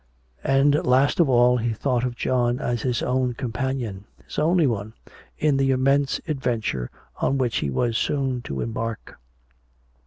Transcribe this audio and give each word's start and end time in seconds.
And 0.43 0.83
last 0.83 1.19
of 1.19 1.29
all 1.29 1.57
he 1.57 1.73
thought 1.73 2.03
of 2.03 2.15
John 2.15 2.57
as 2.57 2.81
his 2.81 3.03
own 3.03 3.33
companion, 3.35 4.05
his 4.25 4.39
only 4.39 4.65
one, 4.65 4.93
in 5.37 5.57
the 5.57 5.69
immense 5.69 6.19
adventure 6.27 6.89
on 7.17 7.37
which 7.37 7.57
he 7.57 7.69
was 7.69 7.99
so 7.99 8.15
soon 8.15 8.41
to 8.41 8.61
embark. 8.61 9.19